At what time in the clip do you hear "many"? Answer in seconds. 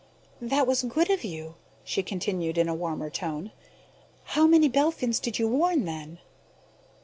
4.47-4.67